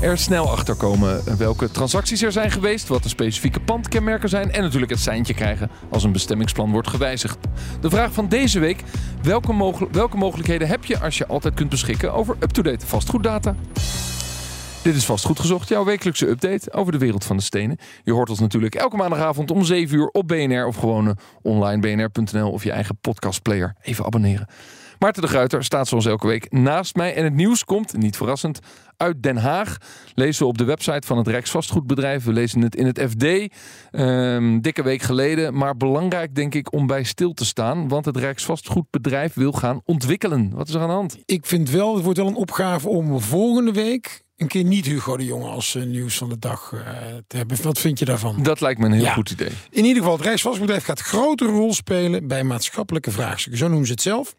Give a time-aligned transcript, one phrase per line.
[0.00, 4.90] Er snel achterkomen welke transacties er zijn geweest, wat de specifieke pandkenmerken zijn en natuurlijk
[4.90, 7.38] het seintje krijgen als een bestemmingsplan wordt gewijzigd.
[7.80, 8.82] De vraag van deze week:
[9.22, 13.54] welke, welke mogelijkheden heb je als je altijd kunt beschikken over up-to-date vastgoeddata?
[14.82, 17.78] Dit is Vastgoed Gezocht, jouw wekelijkse update over de wereld van de stenen.
[18.04, 22.50] Je hoort ons natuurlijk elke maandagavond om 7 uur op BNR of gewoon online bnr.nl
[22.50, 23.74] of je eigen podcastplayer.
[23.82, 24.46] Even abonneren.
[24.98, 27.14] Maarten de Gruiter staat zoals elke week naast mij.
[27.14, 28.58] En het nieuws komt, niet verrassend,
[28.96, 29.76] uit Den Haag.
[30.14, 32.24] Lezen we op de website van het Rijksvastgoedbedrijf.
[32.24, 33.24] We lezen het in het FD.
[33.92, 35.54] Um, dikke week geleden.
[35.54, 37.88] Maar belangrijk denk ik om bij stil te staan.
[37.88, 40.50] Want het Rijksvastgoedbedrijf wil gaan ontwikkelen.
[40.54, 41.18] Wat is er aan de hand?
[41.24, 45.16] Ik vind wel, het wordt wel een opgave om volgende week een keer niet Hugo
[45.16, 46.80] de Jonge als uh, nieuws van de dag uh,
[47.26, 47.62] te hebben.
[47.62, 48.42] Wat vind je daarvan?
[48.42, 49.12] Dat lijkt me een heel ja.
[49.12, 49.50] goed idee.
[49.70, 53.58] In ieder geval, het Rijksvastgoedbedrijf gaat een grotere rol spelen bij maatschappelijke vraagstukken.
[53.58, 54.34] Zo noemen ze het zelf.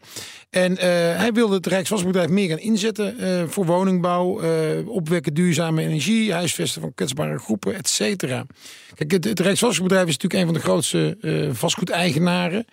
[0.50, 0.80] En uh,
[1.18, 3.16] hij wilde het Rijksvastgoedbedrijf meer gaan inzetten
[3.52, 4.42] voor woningbouw,
[4.86, 8.46] opwekken duurzame energie, huisvesten van kwetsbare groepen, et cetera.
[8.96, 11.18] Kijk, het, het Rijksvastgoedbedrijf is natuurlijk een van de grootste
[11.54, 12.66] vastgoedeigenaren.
[12.66, 12.72] 11,7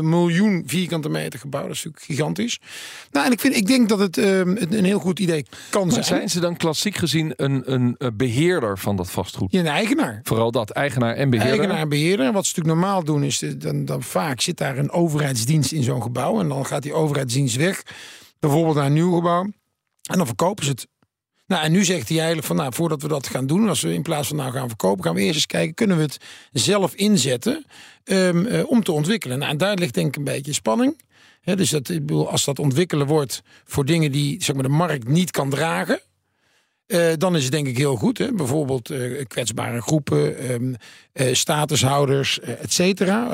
[0.00, 1.62] miljoen vierkante meter gebouw.
[1.62, 2.58] Dat is natuurlijk gigantisch.
[3.10, 6.04] Nou, en ik, vind, ik denk dat het een heel goed idee kan zijn.
[6.04, 9.52] Zijn ze dan klassiek gezien een, een, beheerder van dat vastgoed?
[9.52, 10.20] Ja, een eigenaar.
[10.22, 11.58] Vooral dat, eigenaar en beheerder.
[11.58, 12.32] Eigenaar en beheerder.
[12.32, 16.02] Wat ze natuurlijk normaal doen is, dan, dan vaak zit daar een overheidsdienst in zo'n
[16.02, 16.40] gebouw.
[16.40, 17.82] En dan gaat die overheidsdienst weg.
[18.38, 19.42] Bijvoorbeeld naar een nieuw gebouw.
[20.02, 20.86] En dan verkopen ze het.
[21.46, 23.94] Nou, en nu zegt hij eigenlijk van, nou, voordat we dat gaan doen, als we
[23.94, 26.18] in plaats van nou gaan verkopen, gaan we eerst eens kijken, kunnen we het
[26.52, 27.64] zelf inzetten
[28.04, 29.38] um, uh, om te ontwikkelen.
[29.38, 30.96] Nou, en daar ligt denk ik een beetje spanning.
[31.48, 34.68] He, dus dat, ik bedoel, als dat ontwikkelen wordt voor dingen die zeg maar, de
[34.68, 36.00] markt niet kan dragen.
[36.86, 38.18] Uh, dan is het denk ik heel goed.
[38.18, 38.32] Hè?
[38.32, 40.74] Bijvoorbeeld uh, kwetsbare groepen, um,
[41.12, 43.30] uh, statushouders, et cetera.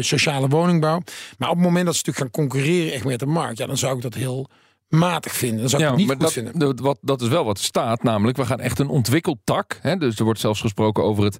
[0.00, 1.02] sociale woningbouw.
[1.38, 3.58] Maar op het moment dat ze natuurlijk gaan concurreren echt met de markt.
[3.58, 4.48] Ja, dan zou ik dat heel
[4.88, 5.60] matig vinden.
[5.60, 6.58] Dat zou ik ja, niet maar goed dat, vinden.
[6.58, 8.02] Dat, wat, dat is wel wat staat.
[8.02, 9.78] Namelijk, we gaan echt een ontwikkeltak.
[9.82, 9.96] Hè?
[9.96, 11.38] Dus er wordt zelfs gesproken over het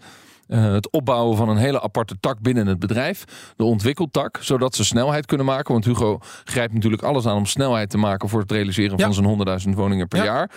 [0.49, 3.25] uh, het opbouwen van een hele aparte tak binnen het bedrijf.
[3.57, 5.73] De ontwikkeltak, zodat ze snelheid kunnen maken.
[5.73, 9.05] Want Hugo grijpt natuurlijk alles aan om snelheid te maken voor het realiseren Ja.
[9.05, 10.25] van zijn 100.000 woningen per Ja.
[10.25, 10.51] jaar.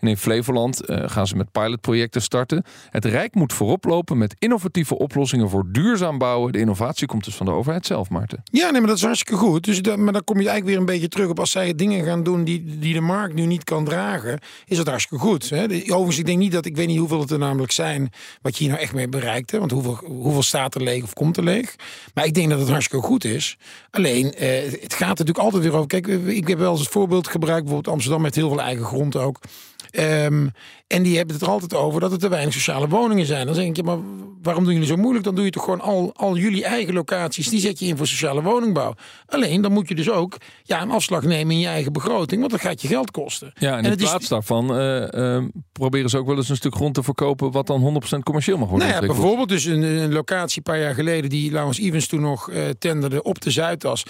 [0.00, 2.64] En in Flevoland uh, gaan ze met pilotprojecten starten.
[2.90, 6.52] Het Rijk moet voorop lopen met innovatieve oplossingen voor duurzaam bouwen.
[6.52, 8.42] De innovatie komt dus van de overheid zelf, Maarten.
[8.44, 9.64] Ja, nee, maar dat is hartstikke goed.
[9.64, 12.04] Dus dat, maar dan kom je eigenlijk weer een beetje terug op als zij dingen
[12.04, 15.50] gaan doen die, die de markt nu niet kan dragen, is dat hartstikke goed.
[15.50, 15.64] Hè?
[15.64, 18.10] Overigens, ik denk niet dat ik weet niet hoeveel het er namelijk zijn
[18.42, 19.35] wat je hier nou echt mee bereikt.
[19.44, 21.74] Want hoeveel, hoeveel staat er leeg of komt er leeg?
[22.14, 23.56] Maar ik denk dat het hartstikke goed is.
[23.90, 25.86] Alleen, eh, het gaat natuurlijk altijd weer over.
[25.86, 29.16] Kijk, ik heb wel eens het voorbeeld gebruikt, bijvoorbeeld Amsterdam met heel veel eigen grond
[29.16, 29.40] ook.
[29.90, 30.46] Ehm,
[30.86, 33.46] en die hebben het er altijd over dat er te weinig sociale woningen zijn.
[33.46, 33.98] Dan denk je, maar
[34.42, 35.24] waarom doen jullie zo moeilijk?
[35.24, 38.06] Dan doe je toch gewoon al, al jullie eigen locaties, die zet je in voor
[38.06, 38.94] sociale woningbouw.
[39.26, 42.52] Alleen, dan moet je dus ook ja, een afslag nemen in je eigen begroting, want
[42.52, 43.52] dat gaat je geld kosten.
[43.54, 46.56] Ja, en in het is- plaats daarvan eh, eh, proberen ze ook wel eens een
[46.56, 49.82] stuk grond te verkopen wat dan 100% commercieel mag worden Nou ja, bijvoorbeeld dus een,
[49.82, 53.50] een locatie een paar jaar geleden die Laurens Evans toen nog eh, tenderde op de
[53.50, 54.04] Zuidas.
[54.06, 54.08] 100%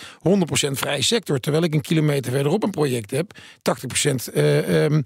[0.70, 1.38] vrije sector.
[1.38, 3.38] Terwijl ik een kilometer verderop een project heb.
[3.62, 5.02] 80% eh, ehm,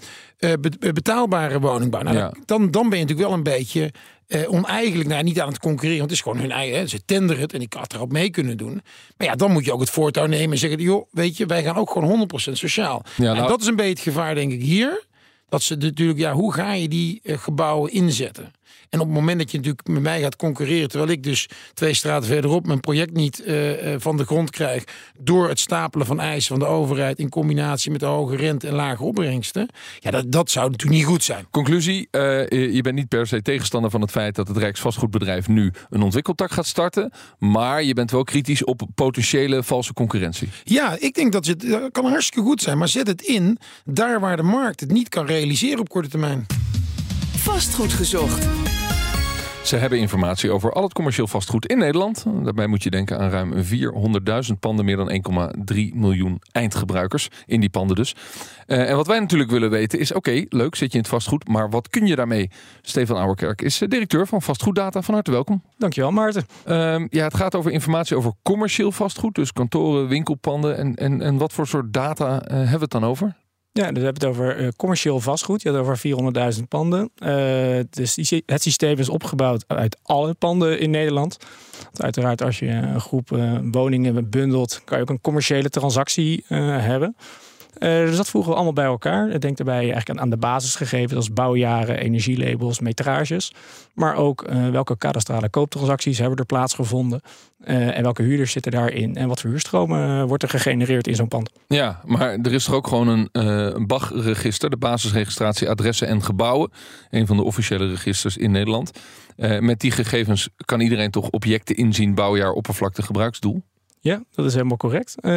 [1.60, 2.03] woningbouw.
[2.03, 2.32] Nou, Ja.
[2.44, 3.93] dan, dan ben je natuurlijk wel een beetje
[4.26, 5.09] eh oneigenlijk.
[5.09, 5.98] Nou, niet aan het concurreren.
[5.98, 6.78] Want het is gewoon hun eigen.
[6.78, 6.87] Hè.
[6.87, 8.82] Ze tenderen het en ik had erop mee kunnen doen.
[9.16, 10.81] Maar ja, dan moet je ook het voortouw nemen en zeggen.
[10.81, 13.03] joh, weet je, wij gaan ook gewoon 100% sociaal.
[13.16, 15.04] Ja, en nou- dat is een beetje het gevaar denk ik hier.
[15.48, 18.53] Dat ze natuurlijk, ja, hoe ga je die eh, gebouwen inzetten?
[18.89, 21.95] En op het moment dat je natuurlijk met mij gaat concurreren, terwijl ik dus twee
[21.95, 24.85] straten verderop mijn project niet eh, eh, van de grond krijg,
[25.19, 28.75] door het stapelen van eisen van de overheid in combinatie met de hoge rente en
[28.75, 31.47] lage opbrengsten, ja, dat, dat zou natuurlijk niet goed zijn.
[31.51, 35.73] Conclusie, eh, je bent niet per se tegenstander van het feit dat het Rijksvastgoedbedrijf nu
[35.91, 37.13] een ontwikkeltak gaat starten.
[37.39, 40.49] Maar je bent wel kritisch op potentiële valse concurrentie.
[40.65, 44.21] Ja, ik denk dat het dat kan hartstikke goed zijn, maar zet het in daar
[44.21, 46.47] waar de markt het niet kan realiseren op korte termijn.
[47.41, 48.48] Vastgoed gezocht.
[49.65, 52.25] Ze hebben informatie over al het commercieel vastgoed in Nederland.
[52.42, 55.22] Daarbij moet je denken aan ruim 400.000 panden, meer dan
[55.72, 58.15] 1,3 miljoen eindgebruikers in die panden dus.
[58.66, 61.48] Eh, en wat wij natuurlijk willen weten is, oké, leuk, zit je in het vastgoed,
[61.48, 62.51] maar wat kun je daarmee?
[62.83, 65.03] Stefan Ouwerkerk is eh, directeur van Vastgoeddata.
[65.03, 65.63] Van harte welkom.
[65.78, 66.47] Dankjewel, Maarten.
[66.65, 70.77] Ehm, ja, het gaat over informatie over commercieel vastgoed, dus kantoren, winkelpanden.
[70.77, 73.37] En, en, en wat voor soort data eh, hebben we het dan over?
[73.80, 75.62] Ja, dus we hebben het over uh, commercieel vastgoed.
[75.62, 75.98] Je had over
[76.56, 77.10] 400.000 panden.
[77.18, 78.16] Uh, dus
[78.47, 81.36] het systeem is opgebouwd uit alle panden in Nederland.
[81.97, 87.16] Uiteraard, als je een groep uh, woningen bundelt, kan je ook een commerciële transactie hebben.
[87.78, 89.41] Uh, dus dat voegen we allemaal bij elkaar.
[89.41, 93.53] Denk daarbij eigenlijk aan de basisgegevens als bouwjaren, energielabels, metrages.
[93.95, 97.21] Maar ook uh, welke kadastrale kooptransacties hebben er plaatsgevonden.
[97.65, 99.17] Uh, en welke huurders zitten daarin.
[99.17, 101.51] En wat voor huurstromen wordt er gegenereerd in zo'n pand.
[101.67, 104.71] Ja, maar er is er ook gewoon een, een BAG-register.
[104.71, 106.71] De basisregistratie adressen en gebouwen.
[107.11, 108.91] Een van de officiële registers in Nederland.
[109.61, 113.63] met die gegevens kan iedereen toch objecten inzien, bouwjaar, oppervlakte, gebruiksdoel?
[114.03, 115.15] Ja, dat is helemaal correct.
[115.21, 115.33] Uh,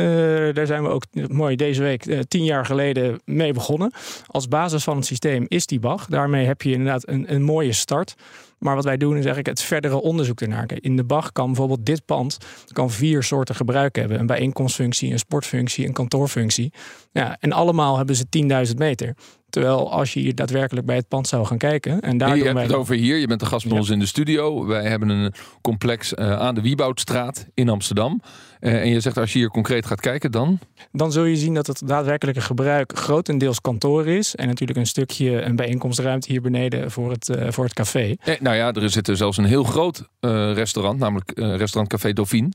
[0.53, 3.91] daar zijn we ook mooi deze week uh, tien jaar geleden mee begonnen.
[4.27, 6.05] Als basis van het systeem is die BAG.
[6.05, 8.15] Daarmee heb je inderdaad een, een mooie start.
[8.63, 10.69] Maar wat wij doen is eigenlijk het verdere onderzoek ernaar.
[10.75, 12.37] In de BAG kan bijvoorbeeld dit pand
[12.71, 14.19] kan vier soorten gebruik hebben.
[14.19, 16.73] Een bijeenkomstfunctie, een sportfunctie, een kantoorfunctie.
[17.11, 18.25] Ja, en allemaal hebben ze
[18.69, 19.15] 10.000 meter.
[19.53, 22.01] Terwijl als je hier daadwerkelijk bij het pand zou gaan kijken.
[22.01, 23.17] En daar je hebt het over hier.
[23.17, 24.65] Je bent de gast bij ons in de studio.
[24.65, 28.21] Wij hebben een complex uh, aan de Wieboudstraat in Amsterdam.
[28.59, 30.59] Uh, en je zegt als je hier concreet gaat kijken, dan?
[30.91, 34.35] Dan zul je zien dat het daadwerkelijke gebruik grotendeels kantoor is.
[34.35, 38.15] En natuurlijk een stukje een bijeenkomstruimte hier beneden voor het, uh, voor het café.
[38.19, 40.09] Eh, nou ja, er zit er zelfs een heel groot
[40.53, 42.51] restaurant, namelijk restaurant Café Dauphine.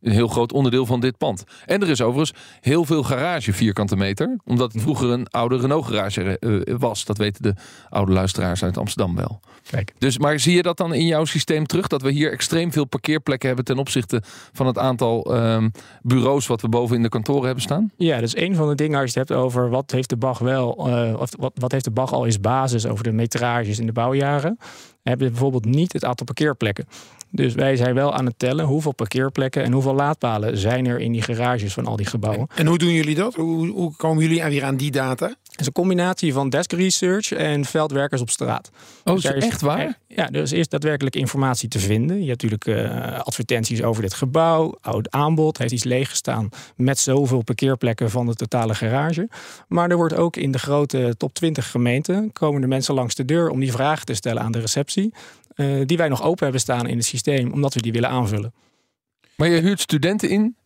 [0.00, 1.44] Een heel groot onderdeel van dit pand.
[1.66, 4.38] En er is overigens heel veel garage vierkante meter.
[4.44, 7.04] Omdat het vroeger een oude Renault garage uh, was.
[7.04, 7.54] Dat weten de
[7.88, 9.40] oude luisteraars uit Amsterdam wel.
[9.70, 9.92] Kijk.
[9.98, 11.86] Dus, maar zie je dat dan in jouw systeem terug?
[11.86, 15.70] Dat we hier extreem veel parkeerplekken hebben ten opzichte van het aantal um,
[16.02, 17.90] bureaus wat we boven in de kantoren hebben staan?
[17.96, 20.38] Ja, dus een van de dingen als je het hebt over wat heeft de BAG
[20.38, 23.86] wel, uh, of wat, wat heeft de BAG al is basis over de metrages in
[23.86, 24.58] de bouwjaren.
[25.02, 26.88] Hebben bijvoorbeeld niet het aantal parkeerplekken.
[27.30, 31.12] Dus wij zijn wel aan het tellen hoeveel parkeerplekken en hoeveel laadpalen zijn er in
[31.12, 32.46] die garages van al die gebouwen.
[32.54, 33.34] En hoe doen jullie dat?
[33.34, 35.34] Hoe, hoe komen jullie weer aan die data?
[35.58, 38.70] Het is een combinatie van desk research en veldwerkers op straat.
[39.04, 39.98] Oh, dus is echt waar?
[40.06, 42.22] Ja, dus is daadwerkelijk informatie te vinden.
[42.22, 47.42] Je hebt natuurlijk uh, advertenties over dit gebouw, oud aanbod, heeft iets leeggestaan met zoveel
[47.42, 49.28] parkeerplekken van de totale garage.
[49.68, 53.24] Maar er wordt ook in de grote top 20 gemeenten komen de mensen langs de
[53.24, 55.14] deur om die vragen te stellen aan de receptie.
[55.54, 58.52] Uh, die wij nog open hebben staan in het systeem, omdat we die willen aanvullen.
[59.36, 60.56] Maar je huurt studenten in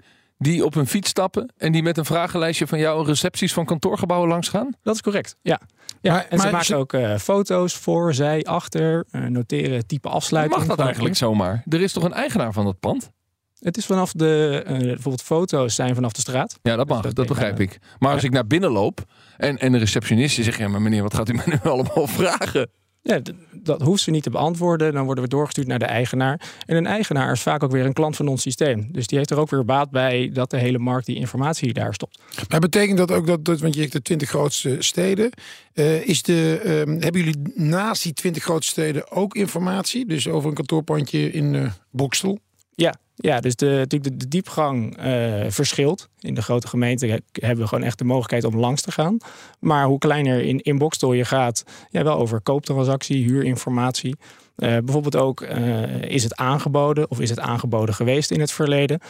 [0.42, 4.28] die op een fiets stappen en die met een vragenlijstje van jou recepties van kantoorgebouwen
[4.28, 4.74] langs gaan?
[4.82, 5.60] Dat is correct, ja.
[6.00, 10.58] ja maar, en ze maken ook uh, foto's voor, zij, achter, uh, noteren type afsluiting.
[10.58, 11.62] Mag dat eigenlijk zomaar?
[11.68, 13.10] Er is toch een eigenaar van dat pand?
[13.58, 16.58] Het is vanaf de, uh, bijvoorbeeld foto's zijn vanaf de straat.
[16.62, 17.78] Ja, dat mag, dus dat, dat begrijp ik.
[17.98, 19.04] Maar als ik naar binnen loop
[19.36, 22.70] en, en de receptionist zegt, ja maar meneer, wat gaat u me nu allemaal vragen?
[23.02, 23.20] Ja,
[23.52, 24.92] dat hoeft ze niet te beantwoorden.
[24.92, 26.40] Dan worden we doorgestuurd naar de eigenaar.
[26.66, 28.88] En een eigenaar is vaak ook weer een klant van ons systeem.
[28.92, 31.94] Dus die heeft er ook weer baat bij dat de hele markt die informatie daar
[31.94, 32.18] stopt.
[32.48, 35.30] Maar betekent dat ook dat, dat want je hebt de 20 grootste steden.
[35.74, 40.06] Uh, is de, uh, hebben jullie naast die 20 grootste steden ook informatie?
[40.06, 42.38] Dus over een kantoorpandje in uh, Bokstel?
[42.74, 46.08] Ja, ja, dus de, de, de diepgang uh, verschilt.
[46.18, 49.16] In de grote gemeenten hebben we gewoon echt de mogelijkheid om langs te gaan.
[49.60, 54.16] Maar hoe kleiner in, in Bokstel je gaat, ja, wel over kooptransactie, huurinformatie.
[54.56, 59.00] Uh, bijvoorbeeld ook, uh, is het aangeboden of is het aangeboden geweest in het verleden?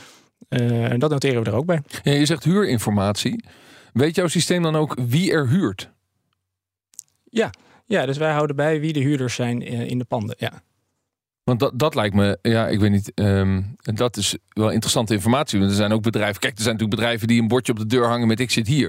[0.99, 1.83] dat noteren we er ook bij.
[2.03, 3.45] Ja, je zegt huurinformatie.
[3.93, 5.91] Weet jouw systeem dan ook wie er huurt?
[7.25, 7.51] Ja,
[7.87, 10.37] ja dus wij houden bij wie de huurders zijn in de panden.
[10.39, 10.63] Ja.
[11.53, 13.13] Want dat, dat lijkt me, ja, ik weet niet.
[13.15, 15.59] Um, dat is wel interessante informatie.
[15.59, 16.41] Want er zijn ook bedrijven.
[16.41, 18.67] Kijk, er zijn natuurlijk bedrijven die een bordje op de deur hangen met ik zit
[18.67, 18.89] hier.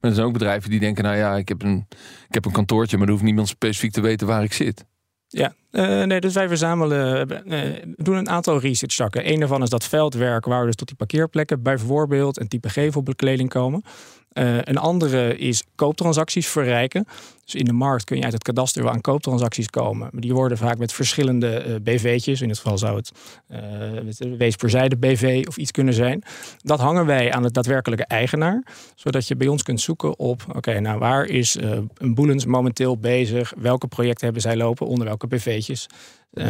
[0.00, 1.86] Maar er zijn ook bedrijven die denken, nou ja, ik heb een,
[2.28, 4.84] ik heb een kantoortje, maar er hoeft niemand specifiek te weten waar ik zit.
[5.28, 9.30] Ja, uh, nee, dus wij verzamelen, uh, doen een aantal researchzakken.
[9.32, 13.48] Een daarvan is dat veldwerk waar we dus tot die parkeerplekken bijvoorbeeld een type gevelbekleding
[13.48, 13.82] komen.
[14.34, 17.06] Uh, een andere is kooptransacties verrijken.
[17.44, 20.08] Dus in de markt kun je uit het kadaster wel aan kooptransacties komen.
[20.12, 22.40] Maar die worden vaak met verschillende uh, BV'tjes.
[22.40, 23.10] In dit geval zou het
[23.50, 23.58] uh,
[24.38, 26.22] Wees per zijde BV of iets kunnen zijn.
[26.62, 28.62] Dat hangen wij aan het daadwerkelijke eigenaar.
[28.94, 30.44] Zodat je bij ons kunt zoeken op...
[30.54, 31.56] oké, nou waar is
[31.94, 33.52] een Boelens momenteel bezig?
[33.56, 34.86] Welke projecten hebben zij lopen?
[34.86, 35.86] Onder welke BV'tjes?
[36.32, 36.44] Uh,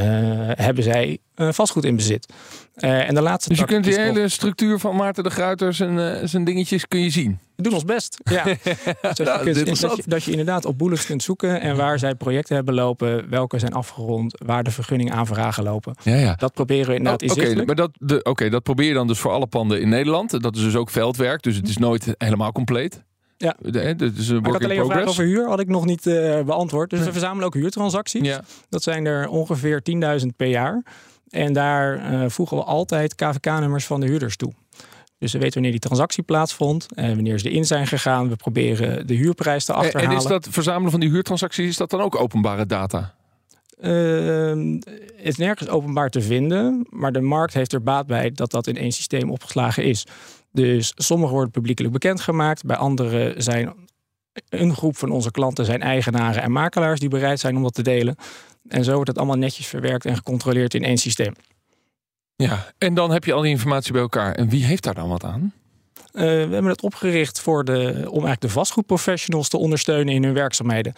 [0.55, 2.33] hebben zij uh, vastgoed in bezit.
[2.77, 6.29] Uh, en de laatste dus je kunt die hele structuur van Maarten de Gruiter zijn,
[6.29, 7.39] zijn dingetjes kun je zien.
[7.57, 8.19] We doen ons best.
[8.25, 8.45] Ja.
[8.45, 8.57] dus
[9.27, 12.55] nou, kunt, dat, je, dat, je, inderdaad op boelens kunt zoeken en waar zij projecten
[12.55, 15.95] hebben lopen, welke zijn afgerond, waar de vergunning aanvragen lopen.
[16.03, 16.35] Ja, ja.
[16.35, 19.19] Dat proberen we inderdaad oh, Oké, okay, maar dat, okay, dat probeer je dan dus
[19.19, 20.43] voor alle panden in Nederland.
[20.43, 23.03] Dat is dus ook veldwerk, dus het is nooit helemaal compleet.
[23.37, 23.57] Ja.
[23.59, 26.41] De, dus een ik had alleen een vraag over huur, had ik nog niet uh,
[26.41, 26.91] beantwoord.
[26.91, 28.27] Dus we verzamelen ook huurtransacties.
[28.27, 28.41] Ja.
[28.69, 29.83] Dat zijn er ongeveer
[30.21, 30.83] 10.000 per jaar.
[31.29, 34.53] En daar uh, voegen we altijd KVK-nummers van de huurders toe.
[35.25, 38.29] Dus we weten wanneer die transactie plaatsvond en wanneer ze erin zijn gegaan.
[38.29, 40.11] We proberen de huurprijs te En, achterhalen.
[40.11, 43.15] en is dat verzamelen van die huurtransacties, is dat dan ook openbare data?
[43.81, 48.51] Ehm, het is nergens openbaar te vinden, maar de markt heeft er baat bij dat
[48.51, 50.07] dat in één systeem opgeslagen is.
[50.53, 53.73] Dus sommige worden publiekelijk bekendgemaakt, bij andere zijn
[54.49, 57.83] een groep van onze klanten zijn eigenaren en makelaars die bereid zijn om dat te
[57.83, 58.17] delen.
[58.69, 61.35] En zo wordt het allemaal netjes verwerkt en gecontroleerd in één systeem.
[62.37, 64.35] Ja, en dan heb je al die informatie bij elkaar.
[64.35, 65.53] En wie heeft daar dan wat aan?
[66.13, 70.35] Eh, we hebben het opgericht voor de, om eigenlijk de vastgoedprofessionals te ondersteunen in hun
[70.35, 70.95] werkzaamheden.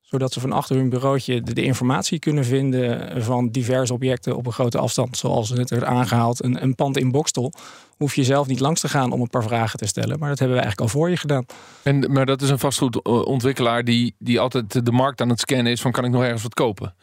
[0.00, 4.46] Zodat ze van achter hun bureautje de, de informatie kunnen vinden van diverse objecten op
[4.46, 5.16] een grote afstand.
[5.16, 7.52] Zoals het werd aangehaald, een, een pand in Bokstel.
[7.96, 10.18] Hoef je zelf niet langs te gaan om een paar vragen te stellen.
[10.18, 11.46] Maar dat hebben we eigenlijk al voor je gedaan.
[11.82, 15.80] En, maar dat is een vastgoedontwikkelaar die, die altijd de markt aan het scannen is
[15.80, 16.94] van kan ik nog ergens wat kopen?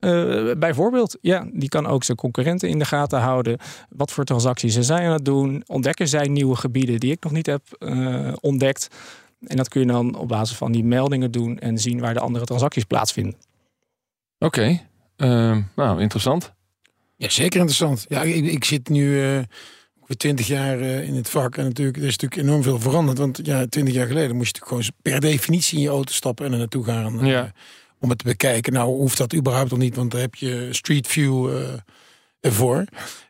[0.00, 3.58] Uh, bijvoorbeeld, ja, die kan ook zijn concurrenten in de gaten houden.
[3.88, 5.62] Wat voor transacties ze zijn aan het doen.
[5.66, 8.88] Ontdekken zij nieuwe gebieden die ik nog niet heb uh, ontdekt.
[9.46, 12.20] En dat kun je dan op basis van die meldingen doen en zien waar de
[12.20, 13.34] andere transacties plaatsvinden.
[14.38, 14.86] Oké, okay.
[15.52, 16.52] uh, nou interessant.
[17.16, 18.04] Ja, zeker interessant.
[18.08, 19.38] Ja, ik, ik zit nu uh,
[19.96, 23.18] ongeveer twintig jaar uh, in het vak en natuurlijk er is natuurlijk enorm veel veranderd.
[23.18, 26.52] Want ja, twintig jaar geleden moest je gewoon per definitie in je auto stappen en
[26.52, 27.26] er naartoe gaan.
[27.26, 27.52] Ja
[28.00, 28.72] om het te bekijken.
[28.72, 31.58] Nou hoeft dat überhaupt nog niet, want daar heb je Street View uh,
[32.40, 32.84] ervoor.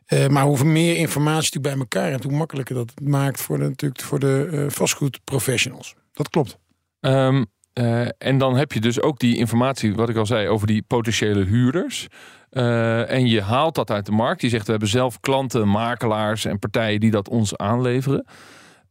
[0.07, 4.01] Uh, maar hoe meer informatie bij elkaar hebt, hoe makkelijker dat maakt voor de, natuurlijk
[4.01, 5.95] voor de uh, vastgoedprofessionals.
[6.13, 6.57] Dat klopt.
[6.99, 7.45] Um,
[8.17, 11.45] en dan heb je dus ook die informatie, wat ik al zei, over die potentiële
[11.45, 12.07] huurders.
[12.49, 14.41] en je haalt dat uit de markt.
[14.41, 18.25] Je zegt, we hebben zelf klanten, makelaars en partijen die dat ons aanleveren.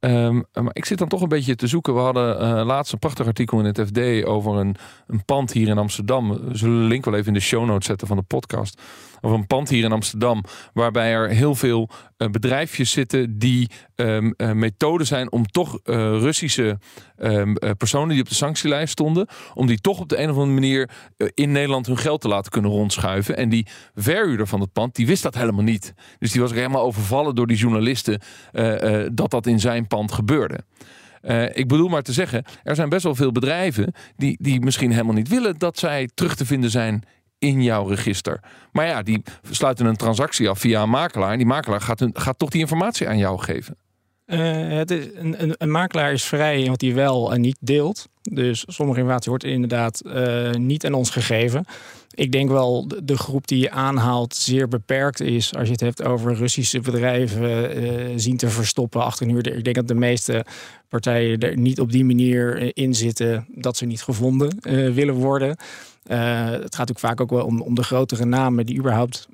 [0.00, 1.94] Um, maar ik zit dan toch een beetje te zoeken.
[1.94, 4.76] We hadden uh, laatst een prachtig artikel in het FD over een,
[5.06, 6.28] een pand hier in Amsterdam.
[6.28, 8.82] We zullen de link wel even in de show notes zetten van de podcast.
[9.20, 10.44] Over een pand hier in Amsterdam.
[10.72, 16.78] Waarbij er heel veel uh, bedrijfjes zitten die um, uh, methoden zijn om toch Russische
[17.18, 19.26] um, personen die op de sanctielijst stonden.
[19.54, 20.90] Om die toch op de een of andere manier
[21.34, 23.36] in Nederland hun geld te laten kunnen rondschuiven.
[23.36, 25.94] En die verhuurder van het pand, die wist dat helemaal niet.
[26.18, 28.20] Dus die was helemaal overvallen door die journalisten
[29.12, 30.58] dat dat in zijn pand gebeurde.
[31.52, 35.14] Ik bedoel maar te zeggen, er zijn best wel veel bedrijven die, die misschien helemaal
[35.14, 37.02] niet willen dat zij terug te vinden zijn
[37.38, 38.40] in jouw register.
[38.72, 41.30] Maar ja, die sluiten een transactie af via een makelaar.
[41.32, 43.76] En die makelaar gaat, hun, gaat toch die informatie aan jou geven.
[44.28, 48.08] Uh, het is een, een, makelaar is vrij in wat hij wel en niet deelt.
[48.22, 51.64] Dus sommige informatie wordt inderdaad uh, niet aan ons gegeven.
[52.14, 55.54] Ik denk wel de, de groep die je aanhaalt zeer beperkt is.
[55.54, 59.56] Als je het hebt over Russische bedrijven uh, zien te verstoppen achter een huurder.
[59.56, 60.44] Ik denk dat de meeste
[60.88, 64.58] partijen er niet op die manier in zitten dat ze niet gevonden
[64.94, 65.48] willen worden.
[65.48, 65.58] Het
[66.08, 69.28] gaat natuurlijk vaak ook wel om, om de grotere namen die überhaupt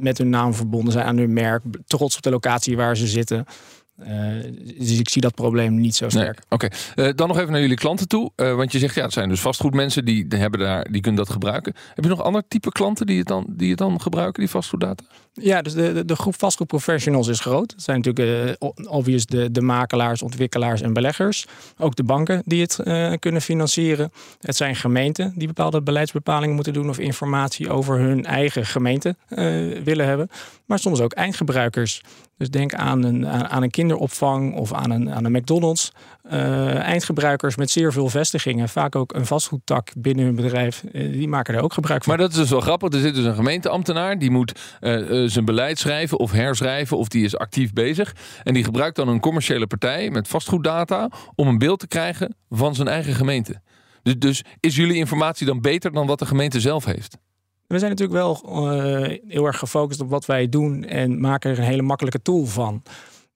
[0.00, 1.62] met hun naam verbonden zijn aan hun merk.
[1.86, 3.46] Trots op de locatie waar ze zitten.
[4.02, 6.24] Uh, dus ik zie dat probleem niet zo sterk.
[6.24, 7.06] Nee, Oké, okay.
[7.08, 8.30] uh, dan nog even naar jullie klanten toe.
[8.36, 11.32] Uh, want je zegt ja, het zijn dus vastgoedmensen die hebben daar, die kunnen dat
[11.32, 11.74] gebruiken.
[11.94, 15.04] Heb je nog ander type klanten die het dan, die het dan gebruiken, die vastgoeddata?
[15.32, 17.70] Ja, dus de, de, de groep vastgoedprofessionals is groot.
[17.70, 18.56] Het zijn natuurlijk
[18.88, 21.46] obvious de, de makelaars, ontwikkelaars en beleggers.
[21.78, 22.76] Ook de banken die het
[23.18, 24.12] kunnen financieren.
[24.40, 29.16] Het zijn gemeenten die bepaalde beleidsbepalingen moeten doen of informatie over hun eigen gemeente
[29.84, 30.28] willen hebben.
[30.66, 32.00] Maar soms ook eindgebruikers.
[32.36, 35.92] Dus denk aan een, aan een kinderopvang of aan een, aan een McDonald's.
[36.32, 41.28] Uh, eindgebruikers met zeer veel vestigingen, vaak ook een vastgoedtak binnen hun bedrijf, uh, die
[41.28, 42.12] maken er ook gebruik van.
[42.12, 42.92] Maar dat is dus wel grappig.
[42.92, 47.24] Er zit dus een gemeenteambtenaar die moet uh, zijn beleid schrijven of herschrijven of die
[47.24, 48.14] is actief bezig.
[48.42, 52.74] En die gebruikt dan een commerciële partij met vastgoeddata om een beeld te krijgen van
[52.74, 53.60] zijn eigen gemeente.
[54.02, 57.18] Dus, dus is jullie informatie dan beter dan wat de gemeente zelf heeft?
[57.66, 61.58] We zijn natuurlijk wel uh, heel erg gefocust op wat wij doen en maken er
[61.58, 62.82] een hele makkelijke tool van.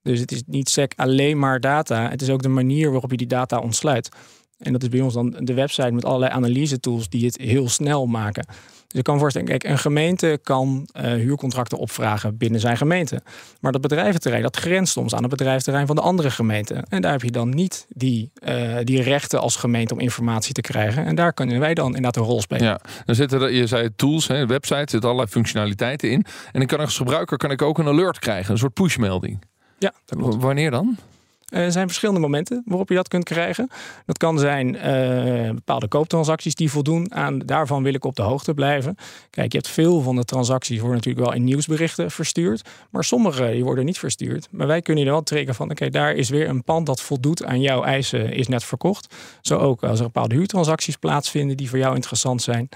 [0.05, 2.09] Dus het is niet sec alleen maar data.
[2.09, 4.09] Het is ook de manier waarop je die data ontsluit.
[4.57, 7.69] En dat is bij ons dan de website met allerlei analyse tools die het heel
[7.69, 8.45] snel maken.
[8.87, 13.21] Dus ik kan voorstellen, kijk, een gemeente kan uh, huurcontracten opvragen binnen zijn gemeente.
[13.59, 16.83] Maar dat bedrijventerrein, dat grenst soms aan het bedrijventerrein van de andere gemeente.
[16.89, 20.61] En daar heb je dan niet die, uh, die rechten als gemeente om informatie te
[20.61, 21.05] krijgen.
[21.05, 22.63] En daar kunnen wij dan inderdaad een rol spelen.
[22.63, 26.25] Ja, dan zitten er, je zei tools, hè, website, zitten allerlei functionaliteiten in.
[26.51, 29.39] En ik kan als gebruiker kan ik ook een alert krijgen, een soort pushmelding.
[29.77, 30.35] Ja, dat klopt.
[30.35, 30.97] Wanneer dan?
[31.45, 33.69] Er zijn verschillende momenten waarop je dat kunt krijgen.
[34.05, 37.39] Dat kan zijn uh, bepaalde kooptransacties die voldoen aan.
[37.39, 38.95] Daarvan wil ik op de hoogte blijven.
[39.29, 42.69] Kijk, je hebt veel van de transacties worden natuurlijk wel in nieuwsberichten verstuurd.
[42.89, 44.47] Maar sommige die worden niet verstuurd.
[44.51, 47.01] Maar wij kunnen je wel trekken van: oké, okay, daar is weer een pand dat
[47.01, 49.15] voldoet aan jouw eisen, is net verkocht.
[49.41, 52.69] Zo ook als er bepaalde huurtransacties plaatsvinden die voor jou interessant zijn.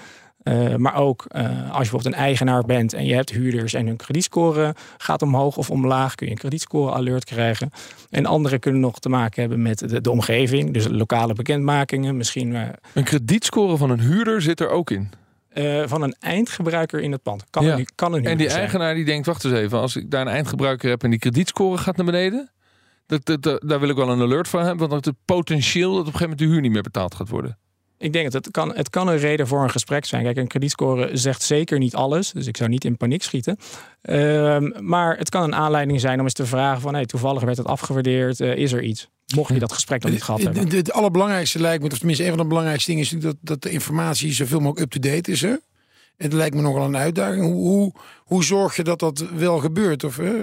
[0.50, 3.88] Uh, maar ook uh, als je bijvoorbeeld een eigenaar bent en je hebt huurders en
[3.88, 7.72] hun kredietscore gaat omhoog of omlaag, kun je een kredietscore alert krijgen.
[8.10, 12.18] En andere kunnen nog te maken hebben met de, de omgeving, dus lokale bekendmakingen.
[12.18, 12.62] Misschien, uh,
[12.94, 15.10] een kredietscore van een huurder zit er ook in.
[15.86, 17.44] van een eindgebruiker in het pand.
[17.50, 17.78] Kan, ja.
[17.78, 18.62] een, kan een En die zijn.
[18.62, 21.78] eigenaar die denkt, wacht eens even, als ik daar een eindgebruiker heb en die kredietscore
[21.78, 22.52] gaat naar beneden,
[23.06, 26.00] dat, dat, dat, daar wil ik wel een alert van hebben, want het potentieel dat
[26.00, 27.58] op een gegeven moment de huur niet meer betaald gaat worden.
[28.00, 30.24] Ik denk dat het kan, het kan een reden voor een gesprek zijn.
[30.24, 32.32] Kijk, een kredietscore zegt zeker niet alles.
[32.32, 33.58] Dus ik zou niet in paniek schieten.
[34.04, 36.94] Uh, maar het kan een aanleiding zijn om eens te vragen van...
[36.94, 38.40] Hey, toevallig werd het afgewaardeerd.
[38.40, 39.10] Uh, is er iets?
[39.36, 40.64] Mocht je dat gesprek nog niet gehad hebben.
[40.64, 43.06] Het, het allerbelangrijkste lijkt me, of tenminste een van de belangrijkste dingen...
[43.06, 45.42] is natuurlijk dat, dat de informatie zoveel mogelijk up-to-date is.
[45.42, 45.56] Hè?
[46.18, 47.44] Het lijkt me nogal een uitdaging.
[47.44, 50.04] Hoe, hoe, hoe zorg je dat dat wel gebeurt?
[50.04, 50.40] Of, uh,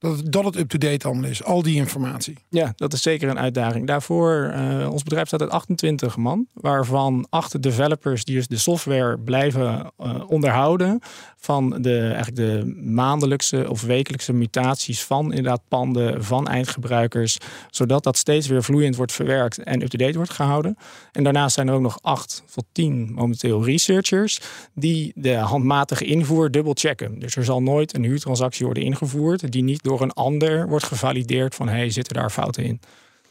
[0.00, 2.38] dat, het, dat het up-to-date allemaal is, al die informatie.
[2.48, 3.86] Ja, dat is zeker een uitdaging.
[3.86, 9.18] Daarvoor, uh, ons bedrijf staat uit 28 man, waarvan acht developers die dus de software
[9.18, 11.00] blijven uh, onderhouden
[11.36, 17.38] van de, eigenlijk de maandelijkse of wekelijkse mutaties van inderdaad panden, van eindgebruikers,
[17.70, 20.76] zodat dat steeds weer vloeiend wordt verwerkt en up-to-date wordt gehouden.
[21.12, 24.40] En daarnaast zijn er ook nog acht tot tien momenteel researchers
[24.74, 27.18] die de handmatige invoer dubbel checken.
[27.18, 31.54] Dus er zal nooit een huurtransactie worden ingevoerd die niet door een ander wordt gevalideerd
[31.54, 32.80] van hey, zitten daar fouten in.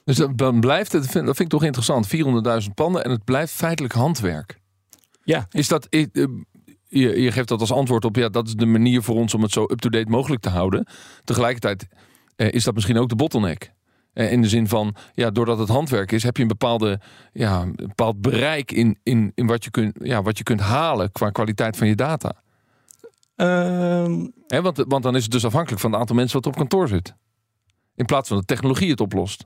[0.04, 3.94] Dus dan blijft het, dat vind ik toch interessant, 400.000 panden en het blijft feitelijk
[3.94, 4.60] handwerk.
[5.24, 5.48] Ja.
[5.52, 9.16] Is dat, je, je geeft dat als antwoord op, ja, dat is de manier voor
[9.16, 10.88] ons om het zo up-to-date mogelijk te houden.
[11.24, 11.88] Tegelijkertijd
[12.36, 13.74] is dat misschien ook de bottleneck.
[14.14, 17.00] In de zin van, ja, doordat het handwerk is, heb je een, bepaalde,
[17.34, 21.12] ja, een bepaald bereik in, in, in wat, je kunt, ja, wat je kunt halen
[21.12, 22.42] qua kwaliteit van je data.
[23.36, 24.28] Uh...
[24.50, 27.16] Want, want dan is het dus afhankelijk van het aantal mensen wat op kantoor zit.
[27.96, 29.46] In plaats van de technologie het oplost.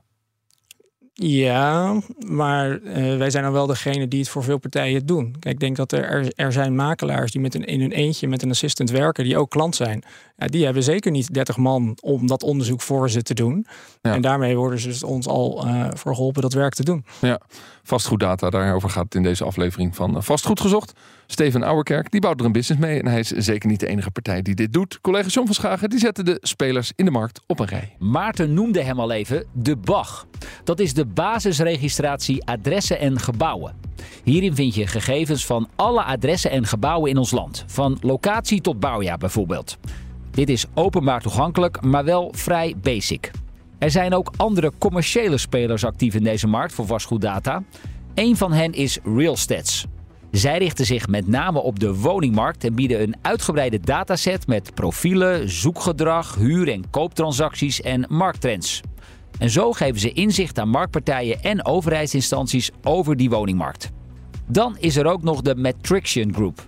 [1.16, 5.36] Ja, maar uh, wij zijn dan wel degene die het voor veel partijen doen.
[5.38, 8.28] Kijk, ik denk dat er, er, er zijn makelaars die met een, in hun eentje
[8.28, 10.02] met een assistent werken, die ook klant zijn.
[10.36, 13.66] Ja, die hebben zeker niet 30 man om dat onderzoek voor ze te doen.
[14.02, 14.14] Ja.
[14.14, 17.04] En daarmee worden ze dus ons al uh, voor geholpen dat werk te doen.
[17.20, 17.40] Ja,
[17.82, 20.92] vastgoeddata, daarover gaat het in deze aflevering van Vastgoed Gezocht.
[21.26, 24.10] Steven Ouwerkerk, die bouwt er een business mee en hij is zeker niet de enige
[24.10, 25.00] partij die dit doet.
[25.00, 27.96] Collega John van Schagen, die zette de spelers in de markt op een rij.
[27.98, 30.26] Maarten noemde hem al even de BAG.
[30.64, 33.74] Dat is de basisregistratie adressen en gebouwen.
[34.24, 37.64] Hierin vind je gegevens van alle adressen en gebouwen in ons land.
[37.66, 39.76] Van locatie tot bouwjaar bijvoorbeeld.
[40.30, 43.30] Dit is openbaar toegankelijk, maar wel vrij basic.
[43.78, 47.62] Er zijn ook andere commerciële spelers actief in deze markt voor vastgoeddata.
[48.14, 49.86] Een van hen is Realstats.
[50.30, 55.50] Zij richten zich met name op de woningmarkt en bieden een uitgebreide dataset met profielen,
[55.50, 58.80] zoekgedrag, huur- en kooptransacties en markttrends.
[59.38, 63.90] En zo geven ze inzicht aan marktpartijen en overheidsinstanties over die woningmarkt.
[64.46, 66.66] Dan is er ook nog de Matrixion Group.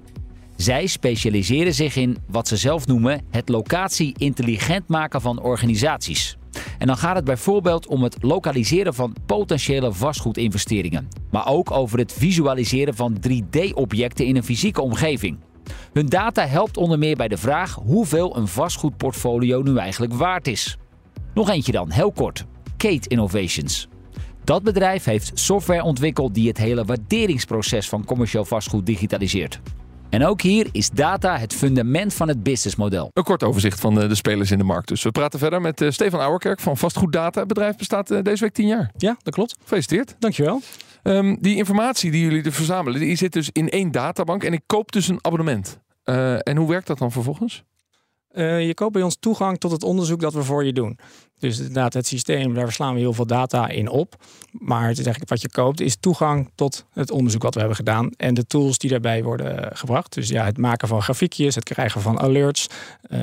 [0.57, 6.37] Zij specialiseren zich in wat ze zelf noemen het locatie intelligent maken van organisaties.
[6.79, 12.13] En dan gaat het bijvoorbeeld om het lokaliseren van potentiële vastgoedinvesteringen, maar ook over het
[12.13, 15.39] visualiseren van 3D-objecten in een fysieke omgeving.
[15.93, 20.77] Hun data helpt onder meer bij de vraag hoeveel een vastgoedportfolio nu eigenlijk waard is.
[21.35, 22.45] Nog eentje dan, heel kort.
[22.77, 23.89] Kate Innovations.
[24.45, 29.61] Dat bedrijf heeft software ontwikkeld die het hele waarderingsproces van commercieel vastgoed digitaliseert.
[30.11, 33.11] En ook hier is data het fundament van het businessmodel.
[33.13, 34.89] Een kort overzicht van de, de, spelers in de markt.
[34.89, 37.39] Dus we praten verder met uh, Stefan Ouwerkerk van Vastgoeddata.
[37.39, 38.91] Het bedrijf bestaat uh, deze week tien jaar.
[38.97, 39.57] Ja, dat klopt.
[39.61, 40.17] Gefeliciteerd.
[40.19, 40.61] Dankjewel.
[41.03, 44.45] Um, die informatie die jullie er verzamelen, die zit dus in één databank.
[44.45, 45.79] En ik koop dus een abonnement.
[46.05, 47.65] Uh, en hoe werkt dat dan vervolgens?
[48.37, 50.99] Uh, je koopt bij ons toegang tot het onderzoek dat we voor je doen.
[51.39, 54.15] Dus inderdaad, het systeem, daar slaan we heel veel data in op.
[54.53, 57.77] Maar het is eigenlijk wat je koopt, is toegang tot het onderzoek wat we hebben
[57.77, 58.11] gedaan.
[58.17, 60.15] En de tools die daarbij worden gebracht.
[60.15, 62.67] Dus ja, het maken van grafiekjes, het krijgen van alerts,
[63.09, 63.19] uh,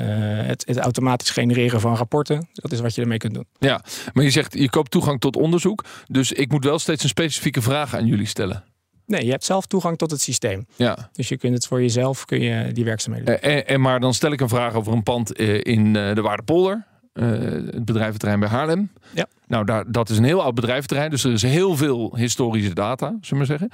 [0.46, 2.48] het, het, automatisch genereren van rapporten.
[2.52, 3.46] Dat is wat je ermee kunt doen.
[3.58, 5.84] Ja, maar je zegt, je koopt toegang tot onderzoek.
[6.06, 8.73] Dus ik moet wel steeds een specifieke vraag aan jullie stellen.
[9.06, 10.66] Nee, je hebt zelf toegang tot het systeem.
[10.76, 11.10] Ja.
[11.12, 13.50] Dus je kunt het voor jezelf, kun je die werkzaamheden doen.
[13.50, 16.86] En, en, maar dan stel ik een vraag over een pand in de Waardepolder.
[17.14, 18.90] Uh, het bedrijventerrein bij Haarlem.
[19.14, 19.26] Ja.
[19.46, 21.10] Nou, daar, dat is een heel oud bedrijventerrein.
[21.10, 23.70] Dus er is heel veel historische data, zullen we maar zeggen.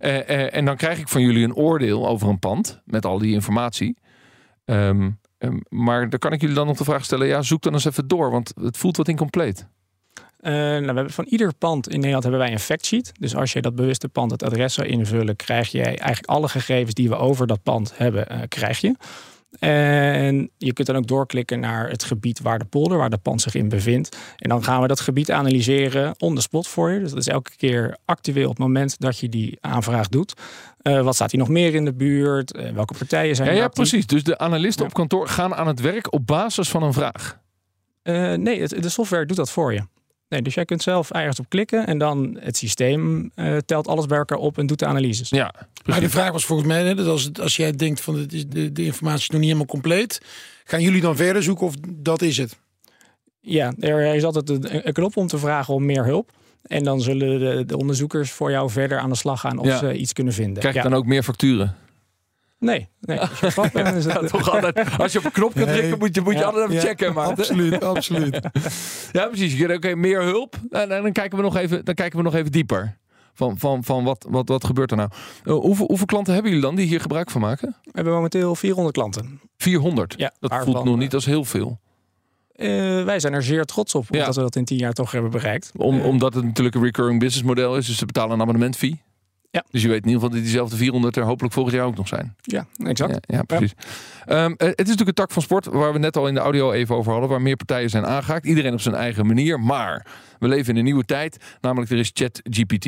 [0.00, 2.80] Uh, uh, en dan krijg ik van jullie een oordeel over een pand.
[2.84, 3.96] Met al die informatie.
[4.64, 7.26] Um, um, maar dan kan ik jullie dan nog de vraag stellen.
[7.26, 8.30] Ja, zoek dan eens even door.
[8.30, 9.66] Want het voelt wat incompleet.
[10.40, 13.12] Uh, nou, we hebben van ieder pand in Nederland hebben wij een factsheet.
[13.20, 16.94] Dus als je dat bewuste pand het adres zou invullen, krijg je eigenlijk alle gegevens
[16.94, 18.94] die we over dat pand hebben, uh, krijg je.
[19.58, 23.40] En je kunt dan ook doorklikken naar het gebied waar de polder, waar de pand
[23.42, 24.16] zich in bevindt.
[24.36, 26.98] En dan gaan we dat gebied analyseren on the spot voor je.
[27.00, 30.32] Dus dat is elke keer actueel op het moment dat je die aanvraag doet.
[30.82, 32.56] Uh, wat staat hier nog meer in de buurt?
[32.56, 34.06] Uh, welke partijen zijn er ja, precies.
[34.06, 37.38] Dus de analisten op kantoor gaan aan het werk op basis van een vraag.
[38.02, 39.82] Uh, nee, het, de software doet dat voor je.
[40.28, 44.06] Nee, dus jij kunt zelf ergens op klikken en dan het systeem uh, telt alles
[44.06, 45.28] bij elkaar op en doet de analyses.
[45.28, 48.48] Ja, maar de vraag was volgens mij, hè, dat als, als jij denkt van de,
[48.48, 50.22] de, de informatie is nog niet helemaal compleet,
[50.64, 52.58] gaan jullie dan verder zoeken of dat is het?
[53.40, 56.30] Ja, er is altijd een, een knop om te vragen om meer hulp.
[56.62, 59.78] En dan zullen de, de, onderzoekers voor jou verder aan de slag gaan of Ja.
[59.78, 60.58] ze iets kunnen vinden.
[60.58, 60.88] Krijg je ja.
[60.88, 61.76] dan ook meer facturen?
[62.58, 63.20] Nee, nee.
[63.20, 64.98] Als je bent, is het- Ja, toch altijd.
[64.98, 65.76] Als je op een knop kunt Nee.
[65.76, 66.44] drukken, moet je, moet je Ja.
[66.44, 67.14] altijd even Ja, checken.
[67.14, 68.40] Maar Absoluut, absoluut.
[69.12, 69.64] Ja, precies.
[69.70, 70.56] Oké, meer hulp.
[70.70, 72.96] En, en dan kijken we nog even, dan kijken we nog even dieper.
[73.34, 75.10] Van, van, van wat, wat, wat gebeurt er nou?
[75.44, 77.76] Uh, hoeveel, hoeveel klanten hebben jullie dan die hier gebruik van maken?
[77.82, 79.40] We hebben momenteel 400 klanten.
[79.56, 80.14] 400.
[80.16, 81.78] Ja, dat waarvan, voelt nog niet als heel veel.
[82.52, 82.68] Eh,
[83.04, 84.18] wij zijn er zeer trots op, Ja.
[84.20, 85.72] omdat we dat in 10 jaar toch hebben bereikt.
[85.76, 87.86] Om, Eh, omdat het natuurlijk een recurring business model is.
[87.86, 89.00] Dus ze betalen een abonnement fee.
[89.50, 89.64] Ja.
[89.70, 92.08] Dus je weet in ieder geval dat diezelfde 400 er hopelijk volgend jaar ook nog
[92.08, 92.34] zijn.
[92.40, 93.12] ja, exact.
[93.12, 93.74] Ja, ja precies.
[94.26, 96.40] Ehm, eh, het is natuurlijk een tak van sport waar we net al in de
[96.40, 98.46] audio even over hadden, waar meer partijen zijn aangehaakt.
[98.46, 99.60] Iedereen op zijn eigen manier.
[99.60, 100.06] Maar
[100.38, 102.86] we leven in een nieuwe tijd, namelijk er is ChatGPT.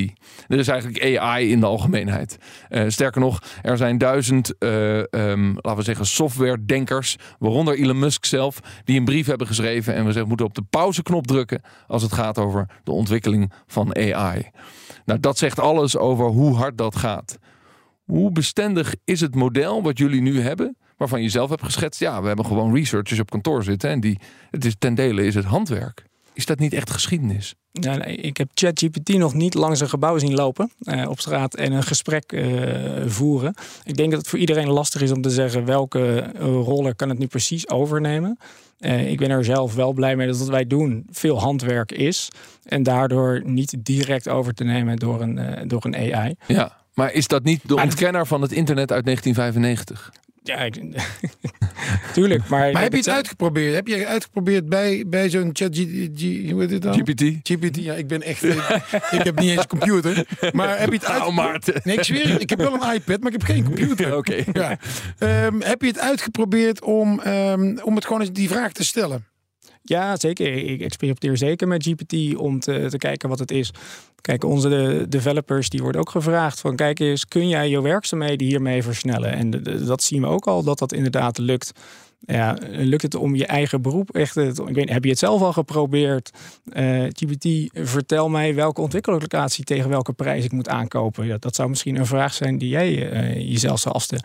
[0.48, 2.38] Er is eigenlijk AI in de algemeenheid.
[2.68, 8.24] Eh, sterker nog, er zijn duizend, eh, ehm, laten we zeggen, software-denkers, waaronder Elon Musk
[8.24, 12.02] zelf, die een brief hebben geschreven en we zeggen, moeten op de pauzeknop drukken als
[12.02, 14.50] het gaat over de ontwikkeling van AI.
[15.04, 17.38] Nou, dat zegt alles over hoe hard dat gaat.
[18.04, 22.00] Hoe bestendig is het model wat jullie nu hebben, waarvan je zelf hebt geschetst?
[22.00, 24.18] Ja, we hebben gewoon researchers op kantoor zitten en die,
[24.50, 26.04] het is ten dele is het handwerk.
[26.40, 27.54] Is dat niet echt geschiedenis?
[27.72, 31.54] Ja, nee, ik heb ChatGPT nog niet langs een gebouw zien lopen eh, op straat
[31.54, 32.44] en een gesprek eh,
[33.06, 33.54] voeren.
[33.84, 37.08] Ik denk dat het voor iedereen lastig is om te zeggen welke eh, roller kan
[37.08, 38.38] het nu precies overnemen.
[39.06, 42.28] Ik ben er zelf wel blij mee dat wat wij doen veel handwerk is.
[42.64, 46.34] En daardoor niet direct over te nemen door een, door een AI.
[46.46, 46.76] Ja.
[46.94, 50.12] Maar is dat niet de ontkenner van het internet uit 1995?
[50.50, 50.76] Ja, ik,
[52.14, 52.48] tuurlijk.
[52.48, 53.74] Maar, Maar heb je het uitgeprobeerd?
[53.74, 55.78] Heb je uitgeprobeerd bij, bij zo'n chat G,
[56.50, 56.94] hoe heet het dan?
[56.94, 57.22] GPT?
[57.42, 58.42] GPT, ja, ik ben echt.
[59.18, 60.26] ik heb niet eens een computer.
[60.52, 61.34] Maar heb je het Nou, uit...
[61.34, 61.80] Maarten.
[61.84, 64.16] Nee, ik zweer ik heb wel een iPad, maar ik heb geen computer.
[64.20, 64.44] Oké.
[64.52, 64.78] Ja.
[65.18, 69.24] Ehm, heb je het uitgeprobeerd om, ehm, om het gewoon eens die vraag te stellen?
[69.90, 70.52] Ja, zeker.
[70.52, 73.72] Ik experimenteer zeker met GPT om te, te kijken wat het is.
[74.20, 78.46] Kijk, onze de- developers die worden ook gevraagd van kijk eens, kun jij je werkzaamheden
[78.46, 79.32] hiermee versnellen?
[79.32, 81.72] En dat zien we ook al dat dat inderdaad lukt.
[82.26, 84.36] Ja, lukt het om je eigen beroep echt?
[84.36, 86.30] Ik weet, heb je het zelf al geprobeerd?
[86.72, 91.26] Eh, GPT, vertel mij welke ontwikkelingslocatie tegen welke prijs ik moet aankopen.
[91.26, 94.24] Ja, dat zou misschien een vraag zijn die jij eh, jezelf zou afstellen.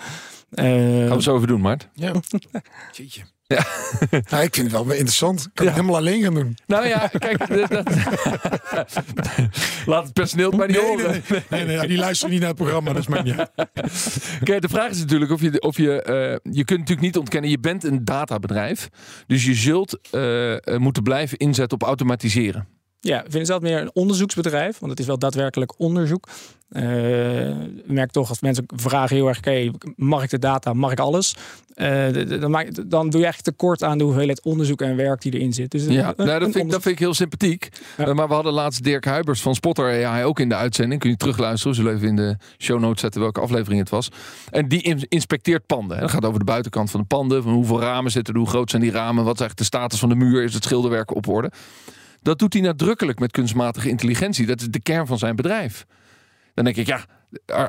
[0.51, 0.63] Eh,
[1.07, 1.89] Gaan we zo even doen, Mart.
[1.93, 2.11] Ja.
[2.91, 3.21] Jeetje.
[3.47, 3.65] Ja.
[4.29, 5.41] Nou, ik vind het wel interessant.
[5.45, 6.57] Ik kan het helemaal alleen gaan doen.
[6.67, 7.47] Nou ja, kijk.
[7.47, 7.69] dat-
[9.85, 11.11] Laat het personeel het maar niet Nee, horen.
[11.29, 13.35] nee, nee, nee, nee, die luisteren niet naar het programma, dat is maar niet.
[14.43, 17.49] Kijk, de vraag is natuurlijk of je, of je, eh, je kunt natuurlijk niet ontkennen,
[17.49, 18.89] je bent een databedrijf.
[19.27, 22.67] Dus je zult eh, eh, moeten blijven inzetten op automatiseren.
[23.07, 26.27] Ja, zelf meer een onderzoeksbedrijf, want het is wel daadwerkelijk onderzoek.
[26.69, 30.99] Ik merk toch als mensen vragen heel erg, oké, mag ik de data, mag ik
[30.99, 31.35] alles?
[31.73, 32.05] Eh,
[32.39, 35.53] dan, maak, dan doe je eigenlijk tekort aan de hoeveelheid onderzoek en werk die erin
[35.53, 35.71] zit.
[35.71, 37.69] Dus Ja, een- nou, dat, vind ik, dat vind ik heel sympathiek.
[37.97, 38.05] Ja.
[38.05, 41.01] Eh, maar we hadden laatst Dirk Huibers van Spotter AI ook in de uitzending.
[41.01, 41.75] Kun je terugluisteren.
[41.75, 44.09] We zullen even in de show notes zetten welke aflevering het was.
[44.51, 45.97] En die in- inspecteert panden.
[45.97, 47.43] Het gaat over de buitenkant van de panden.
[47.43, 49.23] Van hoeveel ramen zitten er, hoe groot zijn die ramen.
[49.23, 50.43] Wat is eigenlijk de status van de muur?
[50.43, 51.51] Is het schilderwerk op orde?
[52.25, 54.45] Dat doet hij nadrukkelijk met kunstmatige intelligentie.
[54.45, 55.85] Dat is de kern van zijn bedrijf.
[56.53, 57.05] Dan denk ik, ja,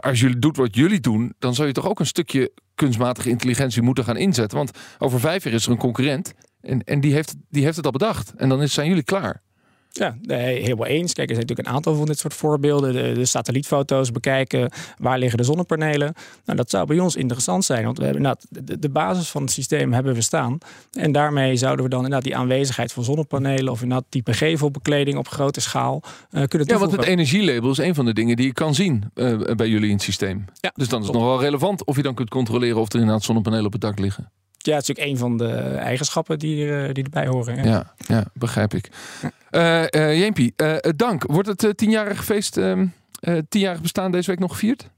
[0.01, 3.83] als jullie doet wat jullie doen, dan zou je toch ook een stukje kunstmatige intelligentie
[3.83, 4.59] moeten gaan inzetten.
[4.59, 7.85] Want over vijf jaar is er een concurrent en, en die, heeft, die heeft het
[7.85, 8.35] al bedacht.
[8.37, 9.43] En dan zijn jullie klaar.
[9.99, 11.13] Ja, nee, helemaal eens.
[11.13, 12.93] Kijk, er zijn natuurlijk een aantal van dit soort voorbeelden.
[12.93, 16.15] De, de satellietfoto's bekijken, waar liggen de zonnepanelen.
[16.45, 19.43] Nou, dat zou bij ons interessant zijn, want we hebben inderdaad de, de basis van
[19.43, 20.59] het systeem hebben we staan.
[20.93, 25.29] En daarmee zouden we dan inderdaad die aanwezigheid van zonnepanelen of inderdaad type gevelbekleding op
[25.29, 26.99] grote schaal eh, kunnen Ja, want toevoegen.
[26.99, 29.95] het energielabel is een van de dingen die je kan zien eh, bij jullie in
[29.95, 30.45] het systeem.
[30.61, 32.99] Ja, dus dan is het nog wel relevant of je dan kunt controleren of er
[32.99, 34.31] inderdaad zonnepanelen op het dak liggen.
[34.67, 37.57] Ja, het is natuurlijk een van de eigenschappen die, er, die erbij horen.
[37.57, 37.63] Ja.
[37.65, 38.89] Ja, ja begrijp ik.
[39.51, 41.23] Eh eh, Jeempie, eh, dank.
[41.27, 42.87] Wordt het eh, tienjarig feest, ehm
[43.21, 44.91] eh, tienjarig bestaan deze week nog gevierd?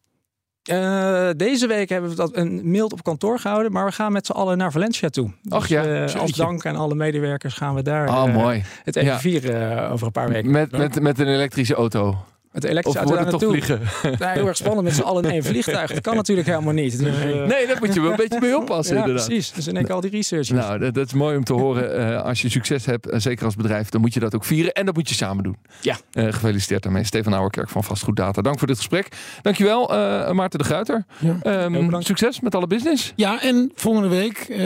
[0.62, 4.26] Eh, deze week hebben we dat een mild op kantoor gehouden, maar we gaan met
[4.26, 5.30] z'n allen naar Valencia toe.
[5.48, 8.64] Ach ja, eh, als dank aan alle medewerkers gaan we daar Ah, eh, mooi.
[8.84, 9.18] het even Ja.
[9.20, 10.50] vieren eh, over een paar weken.
[10.50, 12.16] Met, met, met een elektrische auto.
[12.52, 13.50] Het Of elektrische auto daar naartoe.
[13.50, 13.80] vliegen?
[14.18, 15.92] Nou, heel erg spannend met z'n allen in één vliegtuig.
[15.92, 16.98] Dat kan natuurlijk helemaal niet.
[16.98, 19.26] Dus, eh, Nee, daar moet je wel een beetje mee oppassen ja, inderdaad.
[19.26, 19.52] precies.
[19.52, 20.50] Dus in één keer al die research.
[20.50, 21.96] Nou, dat, dat is mooi om te horen.
[22.16, 24.72] Eh, als je succes hebt, en zeker als bedrijf, dan moet je dat ook vieren.
[24.72, 25.56] En dat moet je samen doen.
[25.80, 25.96] Ja.
[26.12, 27.04] Eh, gefeliciteerd daarmee.
[27.04, 28.42] Stefan Ouwerkerk van Vastgoed Data.
[28.42, 29.08] Dank voor dit gesprek.
[29.42, 31.04] Dankjewel, eh Maarten de Gruiter.
[31.18, 31.36] Ja.
[31.42, 33.12] Ehm, succes met alle business.
[33.16, 34.58] Ja, en volgende week eh,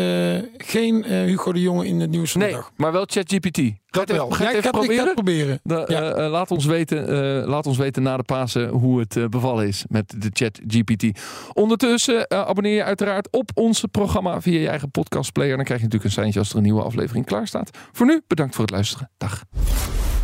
[0.56, 2.70] geen eh, Hugo de Jonge in het nieuws van de Nee, dag.
[2.76, 3.60] maar wel ChatGPT.
[3.92, 5.60] Ga je het even, ga je Ja, het ik even het proberen.
[5.64, 5.84] Ja.
[5.86, 9.66] eh, eh, laat, ons weten, eh, laat ons weten na de Pasen hoe het bevallen
[9.68, 11.20] is met de chat GPT.
[11.52, 15.56] Ondertussen eh, abonneer je uiteraard op ons programma via je eigen podcastplayer.
[15.56, 17.70] Dan krijg je natuurlijk een seintje als er een nieuwe aflevering klaar staat.
[17.92, 19.10] Voor nu, bedankt voor het luisteren.
[19.18, 19.42] Dag.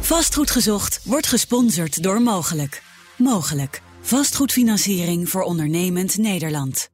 [0.00, 2.82] Vastgoed gezocht wordt gesponsord door Mogelijk.
[3.16, 3.82] Mogelijk.
[4.00, 6.90] Vastgoedfinanciering voor ondernemend Nederland.